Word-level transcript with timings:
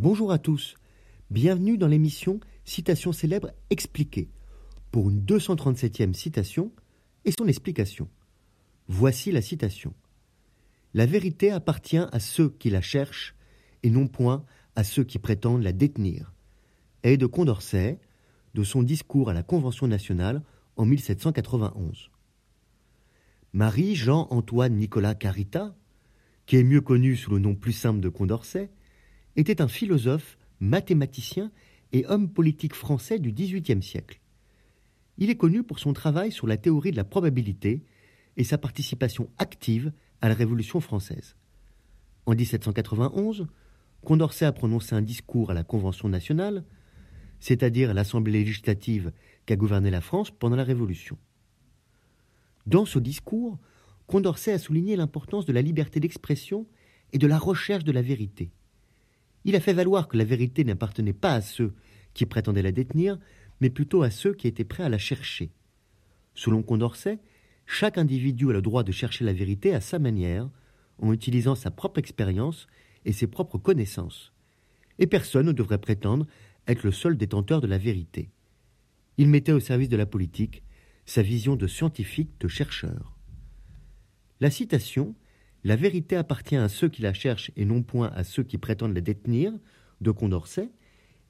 Bonjour 0.00 0.30
à 0.30 0.38
tous, 0.38 0.76
bienvenue 1.28 1.76
dans 1.76 1.88
l'émission 1.88 2.38
Citation 2.64 3.10
célèbre 3.10 3.50
expliquée 3.68 4.28
pour 4.92 5.10
une 5.10 5.24
237e 5.24 6.12
citation 6.12 6.70
et 7.24 7.32
son 7.36 7.48
explication. 7.48 8.08
Voici 8.86 9.32
la 9.32 9.42
citation. 9.42 9.92
La 10.94 11.04
vérité 11.04 11.50
appartient 11.50 11.96
à 11.98 12.20
ceux 12.20 12.48
qui 12.48 12.70
la 12.70 12.80
cherchent 12.80 13.34
et 13.82 13.90
non 13.90 14.06
point 14.06 14.44
à 14.76 14.84
ceux 14.84 15.02
qui 15.02 15.18
prétendent 15.18 15.64
la 15.64 15.72
détenir. 15.72 16.32
Et 17.02 17.16
de 17.16 17.26
Condorcet, 17.26 17.98
de 18.54 18.62
son 18.62 18.84
discours 18.84 19.30
à 19.30 19.34
la 19.34 19.42
Convention 19.42 19.88
nationale 19.88 20.44
en 20.76 20.84
1791. 20.84 22.12
Marie-Jean-Antoine 23.52 24.76
Nicolas 24.76 25.16
Carita, 25.16 25.74
qui 26.46 26.54
est 26.54 26.62
mieux 26.62 26.82
connu 26.82 27.16
sous 27.16 27.32
le 27.32 27.40
nom 27.40 27.56
plus 27.56 27.72
simple 27.72 27.98
de 27.98 28.08
Condorcet, 28.08 28.70
était 29.38 29.62
un 29.62 29.68
philosophe, 29.68 30.36
mathématicien 30.60 31.50
et 31.92 32.06
homme 32.06 32.28
politique 32.28 32.74
français 32.74 33.18
du 33.18 33.32
XVIIIe 33.32 33.82
siècle. 33.82 34.20
Il 35.16 35.30
est 35.30 35.36
connu 35.36 35.62
pour 35.62 35.78
son 35.78 35.92
travail 35.92 36.32
sur 36.32 36.46
la 36.46 36.56
théorie 36.56 36.90
de 36.90 36.96
la 36.96 37.04
probabilité 37.04 37.84
et 38.36 38.44
sa 38.44 38.58
participation 38.58 39.30
active 39.38 39.92
à 40.20 40.28
la 40.28 40.34
Révolution 40.34 40.80
française. 40.80 41.36
En 42.26 42.34
1791, 42.34 43.46
Condorcet 44.04 44.44
a 44.44 44.52
prononcé 44.52 44.94
un 44.94 45.02
discours 45.02 45.50
à 45.50 45.54
la 45.54 45.64
Convention 45.64 46.08
nationale, 46.08 46.64
c'est-à-dire 47.40 47.90
à, 47.90 47.94
l'Assemblée 47.94 48.32
législative 48.32 49.12
qui 49.46 49.52
a 49.52 49.56
gouverné 49.56 49.90
la 49.90 50.00
France 50.00 50.30
pendant 50.30 50.56
la 50.56 50.64
Révolution. 50.64 51.16
Dans 52.66 52.84
ce 52.84 52.98
discours, 52.98 53.58
Condorcet 54.06 54.52
a 54.52 54.58
souligné 54.58 54.96
l'importance 54.96 55.46
de 55.46 55.52
la 55.52 55.62
liberté 55.62 56.00
d'expression 56.00 56.66
et 57.12 57.18
de 57.18 57.26
la 57.26 57.38
recherche 57.38 57.84
de 57.84 57.92
la 57.92 58.02
vérité. 58.02 58.50
Il 59.44 59.56
a 59.56 59.60
fait 59.60 59.72
valoir 59.72 60.08
que 60.08 60.16
la 60.16 60.24
vérité 60.24 60.64
n'appartenait 60.64 61.12
pas 61.12 61.34
à 61.34 61.40
ceux 61.40 61.74
qui 62.14 62.26
prétendaient 62.26 62.62
la 62.62 62.72
détenir, 62.72 63.18
mais 63.60 63.70
plutôt 63.70 64.02
à 64.02 64.10
ceux 64.10 64.34
qui 64.34 64.46
étaient 64.48 64.64
prêts 64.64 64.84
à 64.84 64.88
la 64.88 64.98
chercher. 64.98 65.50
Selon 66.34 66.62
Condorcet, 66.62 67.18
chaque 67.66 67.98
individu 67.98 68.48
a 68.50 68.52
le 68.52 68.62
droit 68.62 68.82
de 68.82 68.92
chercher 68.92 69.24
la 69.24 69.32
vérité 69.32 69.74
à 69.74 69.80
sa 69.80 69.98
manière, 69.98 70.48
en 71.00 71.12
utilisant 71.12 71.54
sa 71.54 71.70
propre 71.70 71.98
expérience 71.98 72.66
et 73.04 73.12
ses 73.12 73.26
propres 73.26 73.58
connaissances. 73.58 74.32
Et 74.98 75.06
personne 75.06 75.46
ne 75.46 75.52
devrait 75.52 75.78
prétendre 75.78 76.26
être 76.66 76.82
le 76.82 76.92
seul 76.92 77.16
détenteur 77.16 77.60
de 77.60 77.66
la 77.66 77.78
vérité. 77.78 78.30
Il 79.16 79.28
mettait 79.28 79.52
au 79.52 79.60
service 79.60 79.88
de 79.88 79.96
la 79.96 80.06
politique 80.06 80.62
sa 81.06 81.22
vision 81.22 81.56
de 81.56 81.66
scientifique, 81.66 82.32
de 82.40 82.48
chercheur. 82.48 83.16
La 84.40 84.50
citation 84.50 85.14
la 85.64 85.76
vérité 85.76 86.16
appartient 86.16 86.56
à 86.56 86.68
ceux 86.68 86.88
qui 86.88 87.02
la 87.02 87.12
cherchent 87.12 87.50
et 87.56 87.64
non 87.64 87.82
point 87.82 88.08
à 88.14 88.24
ceux 88.24 88.42
qui 88.42 88.58
prétendent 88.58 88.94
la 88.94 89.00
détenir, 89.00 89.52
de 90.00 90.10
Condorcet, 90.10 90.70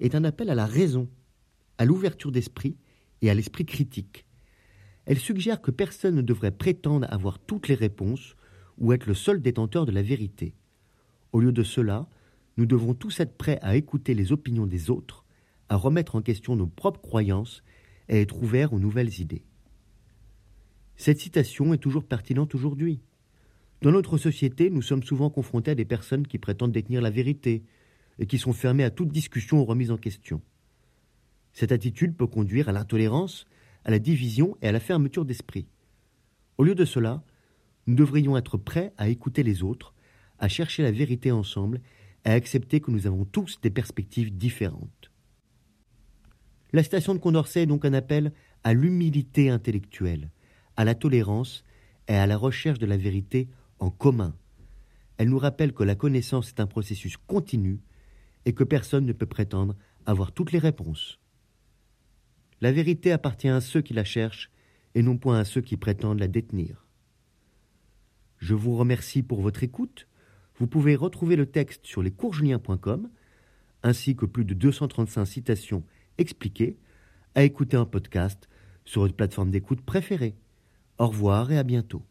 est 0.01 0.15
un 0.15 0.25
appel 0.25 0.51
à 0.51 0.55
la 0.55 0.67
raison, 0.67 1.09
à 1.79 1.84
l'ouverture 1.84 2.33
d'esprit 2.33 2.77
et 3.23 3.31
à 3.31 3.34
l'esprit 3.34 3.65
critique. 3.65 4.27
Elle 5.06 5.19
suggère 5.19 5.62
que 5.62 5.71
personne 5.71 6.17
ne 6.17 6.23
devrait 6.23 6.53
prétendre 6.53 7.06
avoir 7.11 7.39
toutes 7.39 7.69
les 7.69 7.75
réponses 7.75 8.37
ou 8.77 8.93
être 8.93 9.06
le 9.06 9.15
seul 9.15 9.41
détenteur 9.41 9.87
de 9.87 9.93
la 9.93 10.03
vérité. 10.03 10.55
Au 11.33 11.41
lieu 11.41 11.53
de 11.53 11.62
cela, 11.62 12.09
nous 12.59 12.67
devons 12.67 12.95
tous 12.95 13.21
être 13.21 13.37
prêts 13.37 13.59
à 13.62 13.77
écouter 13.77 14.15
les 14.15 14.33
opinions 14.33 14.67
des 14.67 14.91
autres, 14.91 15.25
à 15.69 15.77
remettre 15.77 16.17
en 16.17 16.23
question 16.23 16.56
nos 16.56 16.67
propres 16.67 17.01
croyances 17.01 17.62
et 18.09 18.21
être 18.21 18.43
ouverts 18.43 18.73
aux 18.73 18.81
nouvelles 18.81 19.21
idées. 19.21 19.45
Cette 20.97 21.21
citation 21.21 21.73
est 21.73 21.79
toujours 21.79 22.05
pertinente 22.05 22.55
aujourd'hui. 22.55 23.01
Dans 23.81 23.93
notre 23.93 24.19
société, 24.19 24.71
nous 24.71 24.83
sommes 24.83 25.05
souvent 25.05 25.31
confrontés 25.31 25.71
à 25.71 25.77
des 25.77 25.84
personnes 25.84 26.27
qui 26.27 26.39
prétendent 26.39 26.73
détenir 26.73 27.01
la 27.01 27.11
vérité 27.11 27.62
et 28.19 28.27
qui 28.27 28.39
sont 28.39 28.53
fermées 28.53 28.83
à 28.83 28.91
toute 28.91 29.12
discussion 29.12 29.61
ou 29.61 29.65
remise 29.65 29.93
en 29.93 29.97
question. 29.97 30.43
Cette 31.53 31.71
attitude 31.71 32.17
peut 32.17 32.27
conduire 32.27 32.69
à 32.69 32.73
l'intolérance, 32.73 33.47
à 33.84 33.91
la 33.91 34.01
division 34.01 34.56
et 34.62 34.69
à 34.69 34.73
la 34.73 34.81
fermeture 34.81 35.25
d'esprit. 35.25 35.69
Au 36.56 36.65
lieu 36.65 36.75
de 36.75 36.84
cela, 36.84 37.22
nous 37.87 37.94
devrions 37.94 38.37
être 38.37 38.56
prêts 38.59 38.93
à 38.97 39.09
écouter 39.09 39.44
les 39.44 39.62
autres, 39.62 39.95
à 40.41 40.49
chercher 40.49 40.83
la 40.83 40.91
vérité 40.91 41.31
ensemble 41.31 41.81
et 42.25 42.31
à 42.31 42.33
accepter 42.33 42.81
que 42.81 42.91
nous 42.91 43.06
avons 43.06 43.25
tous 43.25 43.60
des 43.60 43.71
perspectives 43.71 44.37
différentes. 44.37 45.12
La 46.72 46.83
station 46.83 47.15
de 47.15 47.19
Condorcet 47.19 47.62
est 47.62 47.66
donc 47.66 47.84
un 47.84 47.95
appel 47.95 48.33
à 48.65 48.75
l'humilité 48.75 49.50
intellectuelle, 49.50 50.31
à 50.77 50.84
la 50.84 50.97
tolérance 50.97 51.65
et 52.09 52.15
à 52.15 52.27
la 52.27 52.37
recherche 52.37 52.78
de 52.78 52.87
la 52.87 52.97
vérité 52.97 53.49
en 53.78 53.91
commun. 53.91 54.34
Elle 55.16 55.28
nous 55.28 55.39
rappelle 55.39 55.72
que 55.72 55.83
la 55.83 55.94
connaissance 55.94 56.49
est 56.49 56.61
un 56.61 56.66
processus 56.66 57.16
continu 57.16 57.81
et 58.44 58.53
que 58.53 58.65
personne 58.65 59.06
ne 59.06 59.12
peut 59.12 59.27
prétendre 59.27 59.77
avoir 60.06 60.33
toutes 60.33 60.53
les 60.53 60.59
réponses. 60.59 61.19
La 62.61 62.72
vérité 62.72 63.12
appartient 63.12 63.49
à 63.49 63.61
ceux 63.61 63.83
qui 63.83 63.94
la 63.94 64.05
cherchent 64.05 64.50
et 64.94 65.03
non 65.03 65.16
point 65.16 65.39
à 65.39 65.44
ceux 65.44 65.61
qui 65.61 65.77
prétendent 65.77 66.19
la 66.19 66.28
détenir. 66.28 66.87
Je 68.39 68.55
vous 68.55 68.77
remercie 68.77 69.22
pour 69.22 69.41
votre 69.41 69.62
écoute. 69.62 70.09
Vous 70.56 70.66
pouvez 70.66 70.97
retrouver 70.97 71.37
le 71.37 71.47
texte 71.47 71.87
sur 71.87 72.03
lescoursjulien.com 72.03 73.09
ainsi 73.83 74.16
que 74.16 74.27
plus 74.27 74.45
de 74.45 74.55
235 74.55 75.25
citations 75.25 75.84
expliquées 76.19 76.78
à 77.34 77.45
écouter 77.45 77.77
en 77.77 77.87
podcast 77.87 78.49
sur 78.84 79.03
votre 79.03 79.15
plateforme 79.15 79.50
d'écoute 79.50 79.83
préférée. 79.83 80.37
Au 80.99 81.09
revoir 81.09 81.53
et 81.53 81.59
à 81.59 81.62
bientôt. 81.62 82.03